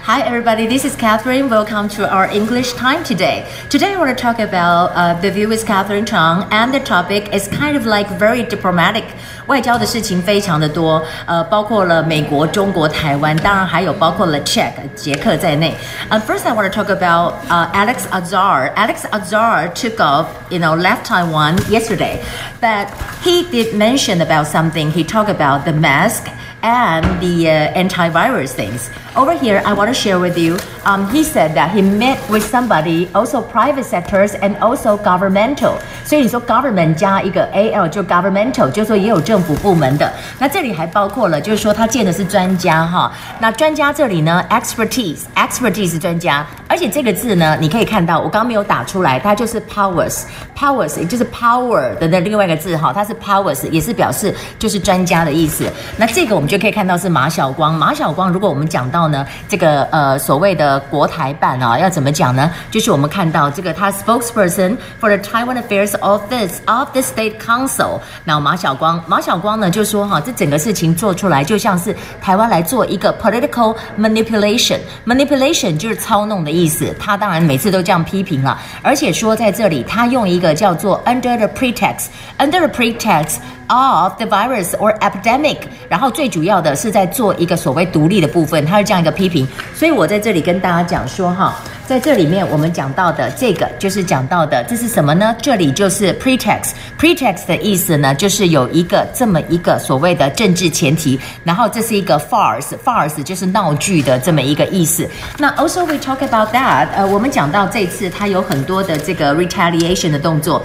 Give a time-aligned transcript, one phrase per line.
[0.00, 0.66] Hi, everybody.
[0.66, 1.50] This is Catherine.
[1.50, 3.46] Welcome to our English time today.
[3.68, 7.34] Today, I want to talk about uh, the view with Catherine Chang, and the topic
[7.34, 9.04] is kind of like very diplomatic.
[9.46, 15.76] 外交的事情非常的多，呃，包括了美国、中国、台湾，当然还有包括了 Czech 捷克在内。
[16.08, 18.72] Uh, first, I want to talk about uh, Alex Azar.
[18.76, 22.22] Alex Azar took off, you know, left Taiwan yesterday,
[22.60, 22.88] but
[23.22, 24.90] he did mention about something.
[24.90, 26.28] He talked about the mask
[26.62, 28.90] and the uh, antivirus things.
[29.14, 30.58] Over here, I want to share with you.
[30.84, 35.74] Um, he said that he met with somebody, also private sectors and also governmental.
[36.04, 40.12] 所以你说 government 加一个 al 就 governmental，就是说也有政府部门的。
[40.38, 43.10] 那这里还包括了，就是说他见的是专家哈。
[43.40, 46.46] 那专家这里呢，expertise，expertise 专家。
[46.68, 55.64] 而且这个字呢，你可以看到，我刚刚没有打出来，它就是 powers，powers 也就是 power 的的另外一个字哈，它是 powers，也是表示就是专家的意思。
[55.96, 62.51] 那这个我们 就可以看到是马晓光，马晓光，如果我们讲到呢，这个呃所谓的国台办啊，要怎么讲呢？
[62.69, 67.99] 就是我们看到这个他 spokesperson for the Taiwan Affairs Office of the State Council。
[68.23, 76.61] 那马晓光，马晓光呢就说哈，这整个事情做出来就像是台湾来做一个 political manipulation，manipulation 就是操弄的意思。
[76.61, 83.37] 意思，他当然每次都这样批评了，而且说在这里，他用一个叫做 under the pretext，under the pretext
[83.71, 89.47] of the virus or epidemic，然后最主要的是在做一个所谓独立的部分，他是这样一个批评。
[89.73, 91.55] 所以我在这里跟大家讲说哈，
[91.87, 95.33] 在这里面我们讲到的这个就是讲到的这是什么呢？
[95.41, 105.09] 这里就是 pretext，pretext 的意思呢，就是有一个这么一个所谓的政治前提，然后这是一个 farce，farce 就是闹剧的这么一个意思。
[105.37, 110.61] 那 also we talk about that，呃，我们讲到这次他有很多的这个 retaliation 的动作，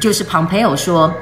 [0.00, 1.14] 就是 Pompeo 说。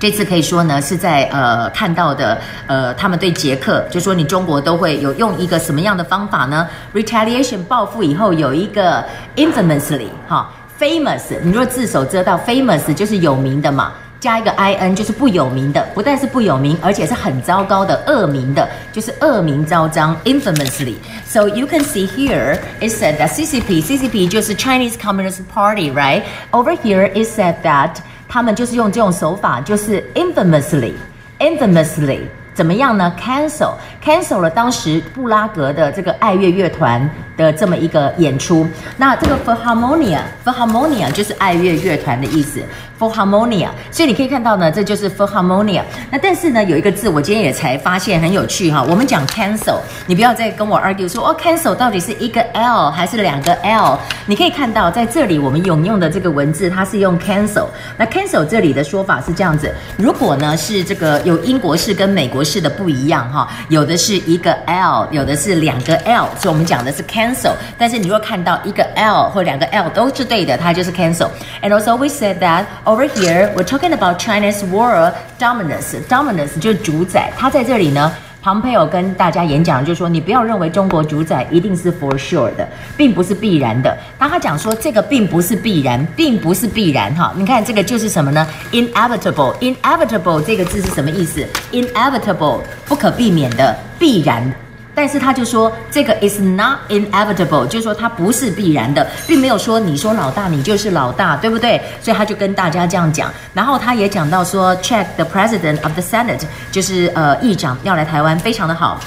[0.00, 9.04] 这次可以说呢，是在呃看到的，呃，他们对捷克就说你中国都会有用一个什么样的方法呢？Retaliation 报复以后有一个
[9.34, 20.94] infamously 哈，famous，你若自首遮到 famous 就是有名的嘛，加一个 in 就是不有名的，不但是不有名，而且是很糟糕的恶名的，就是恶名昭彰 infamously。
[21.26, 27.56] So you can see here it said that CCP，CCP 就是 Chinese Communist Party，right？Over here it said
[27.64, 27.96] that
[28.28, 32.20] 他们就是用这种手法，就是 infamously，infamously。
[32.58, 33.74] 怎么样呢？Cancel
[34.04, 38.66] cancel 了当时布拉格的这个爱乐乐团的这么一个演出。
[38.96, 42.60] 那这个 for harmonia for harmonia 就是爱乐乐团的意思。
[42.98, 45.82] for harmonia，所以你可以看到呢，这就是 for harmonia。
[46.10, 48.84] 那但是呢，有一个字我今天也才发现很有趣哈。
[48.90, 53.96] 我们讲 cancel，你不要再跟我 argue 说哦，cancel 到底是一个 L 还是两个 L？
[54.26, 57.66] 你可以看到在这里我们引用的这个文字，它是用 cancel。
[57.96, 62.58] 那 cancel 这里的说法是这样子：如果呢是这个有英国式跟美国式。
[62.58, 67.52] 是的不一样哈，有的是一个 L，有的是两个 L，所以我们讲的是 cancel。
[67.78, 71.28] 但是你若看到一个 L 或两个 L 都是对的，它就是 cancel。
[71.62, 75.94] And also we said that over here we're talking about China's world dominance.
[76.08, 78.10] Dominance 就是主宰，它在这里呢。
[78.40, 82.66] 旁配偶跟大家演讲，就是说你不要认为中国主宰一定是 for sure 的，
[82.96, 83.96] 并不是必然的。
[84.18, 87.32] 当他讲说这个并不是必然，并不是必然哈。
[87.36, 94.67] 你看这个就是什么呢？Inevitable，inevitable 这个字是什么意思？Inevitable 不可避免的，必然。
[94.98, 101.80] 但是他就说这个 is not inevitable，就是说它不是必然的，并没有说你说老大你就是老大，对不对？
[102.02, 103.32] 所以他就跟大家这样讲。
[103.54, 106.42] 然后他也讲到说，check the president of the senate，
[106.72, 108.98] 就是呃议长要来台湾，非常的好。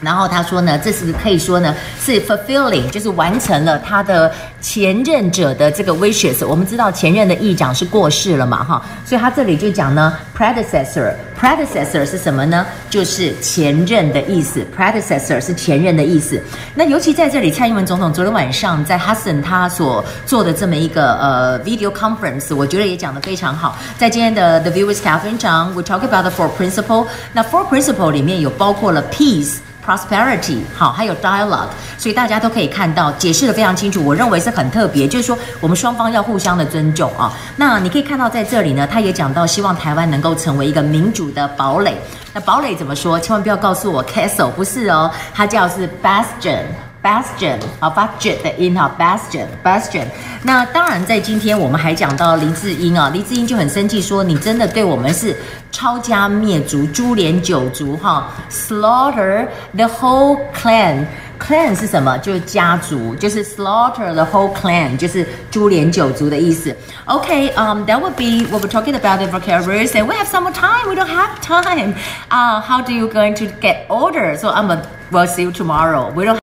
[0.00, 6.46] 然后他说呢，这是可以说呢是 fulfilling，就是完成了他的前任者的这个 wishes。
[6.46, 12.64] 我们知道前任的议长是过世了嘛，哈，所以他这里就讲呢，predecessor，predecessor 是什么呢？
[12.88, 16.40] 就是前任的意思，predecessor 是前任的意思。
[16.74, 23.76] 那尤其在这里，蔡英文总统昨天晚上在 Hudson 他所做的这么一个呃 video conference，我觉得也讲得非常好。
[23.98, 27.06] 在今天的 The View with Catherine Chang，we talk about the four principle。
[27.32, 29.56] 那 four principle 里面有包括了 peace。
[29.88, 34.04] Prosperity 好，还有 dialogue，所以大家都可以看到解释的非常清楚。
[34.04, 37.32] 我认为是很特别，就是说我们双方要互相的尊重啊。
[37.56, 41.96] 那你可以看到在这里呢，他也讲到希望台湾能够成为一个民主的堡垒。
[42.34, 43.18] 那堡垒怎么说？
[43.18, 46.64] 千万不要告诉我 castle，不是哦，它叫是 bastion。
[47.07, 50.05] Bastion 啊，Bastion 的音哈，Bastion，Bastion。
[50.43, 55.35] 那当然，在今天我们还讲到黎智英啊，黎智英就很生气，说你真的对我们是
[55.71, 62.17] 抄家灭族、株连九族哈，slaughter the whole clan。clan 是什么？
[62.19, 66.73] 就是家族，就是 slaughter the whole clan，就是株连九族的意思。
[67.03, 69.85] OK，um, that would be what we're talking about the vocabulary.
[69.87, 70.87] And we have some more time.
[70.87, 71.95] We don't have time.
[72.29, 74.37] Uh, how do you going to get order?
[74.37, 76.13] So I'm a, we'll see you tomorrow.
[76.13, 76.39] We don't.